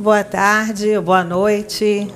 [0.00, 2.10] Boa tarde, boa noite.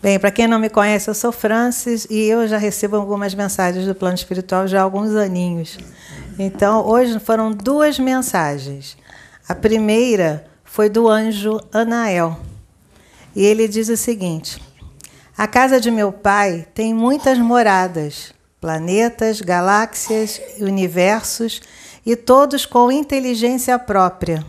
[0.00, 3.84] Bem, para quem não me conhece, eu sou Francis e eu já recebo algumas mensagens
[3.84, 5.76] do plano espiritual já há alguns aninhos.
[6.38, 8.96] Então, hoje foram duas mensagens.
[9.48, 12.38] A primeira foi do anjo Anael.
[13.34, 14.62] E ele diz o seguinte:
[15.36, 21.60] A casa de meu pai tem muitas moradas, planetas, galáxias, universos
[22.06, 24.46] e todos com inteligência própria.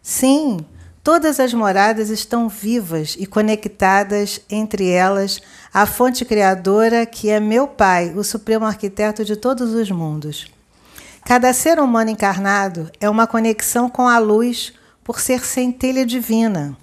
[0.00, 0.64] Sim,
[1.06, 5.40] todas as moradas estão vivas e conectadas entre elas
[5.72, 10.50] à fonte criadora que é meu Pai, o supremo arquiteto de todos os mundos.
[11.24, 14.72] Cada ser humano encarnado é uma conexão com a luz
[15.04, 16.76] por ser centelha divina.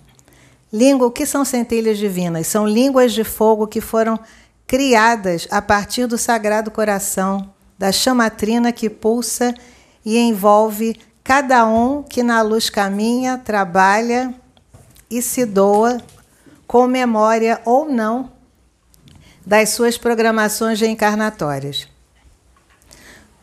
[0.72, 2.48] Língua, o que são centelhas divinas?
[2.48, 4.18] São línguas de fogo que foram
[4.66, 9.54] criadas a partir do sagrado coração, da chamatrina que pulsa
[10.06, 14.34] e envolve cada um que na luz caminha, trabalha
[15.10, 16.02] e se doa
[16.68, 18.32] com memória ou não
[19.46, 21.88] das suas programações reencarnatórias.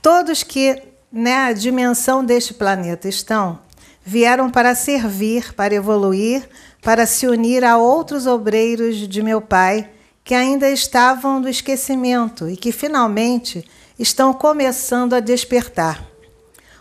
[0.02, 3.58] Todos que na né, dimensão deste planeta estão,
[4.04, 6.48] vieram para servir, para evoluir,
[6.82, 9.90] para se unir a outros obreiros de meu Pai
[10.24, 16.09] que ainda estavam no esquecimento e que finalmente estão começando a despertar.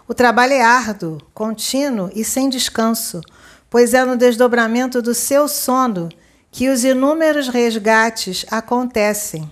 [0.10, 3.22] O trabalho é árduo, contínuo e sem descanso,
[3.70, 6.10] pois é no desdobramento do seu sono
[6.50, 9.48] que os inúmeros resgates acontecem.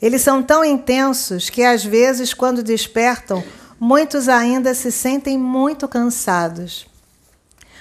[0.00, 3.42] Eles são tão intensos que, às vezes, quando despertam,
[3.80, 6.86] muitos ainda se sentem muito cansados.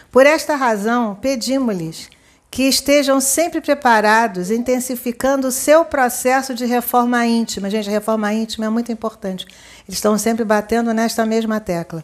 [0.10, 2.10] Por esta razão, pedimos-lhes
[2.52, 7.70] que estejam sempre preparados, intensificando o seu processo de reforma íntima.
[7.70, 9.46] Gente, a reforma íntima é muito importante.
[9.88, 12.04] Eles estão sempre batendo nesta mesma tecla.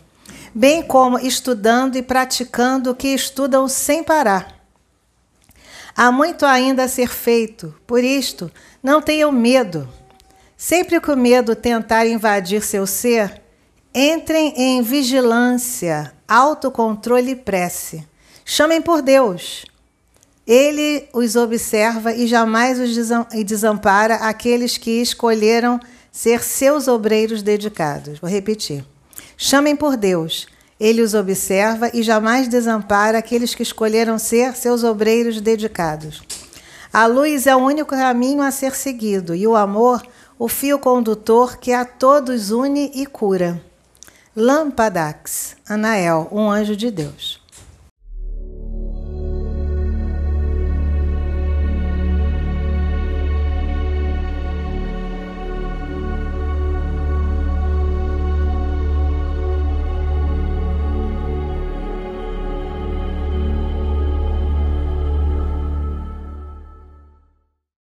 [0.53, 4.53] Bem como estudando e praticando o que estudam sem parar.
[5.95, 8.51] Há muito ainda a ser feito, por isto,
[8.83, 9.89] não tenham medo.
[10.55, 13.41] Sempre que o medo tentar invadir seu ser,
[13.93, 18.05] entrem em vigilância, autocontrole e prece.
[18.43, 19.65] Chamem por Deus
[20.47, 22.95] ele os observa e jamais os
[23.45, 25.79] desampara aqueles que escolheram
[26.11, 28.19] ser seus obreiros dedicados.
[28.19, 28.85] Vou repetir.
[29.37, 30.47] Chamem por Deus.
[30.79, 36.21] Ele os observa e jamais desampara aqueles que escolheram ser seus obreiros dedicados.
[36.91, 40.05] A luz é o único caminho a ser seguido e o amor,
[40.37, 43.61] o fio condutor que a todos une e cura.
[44.35, 47.44] Lampadax, Anael, um anjo de Deus.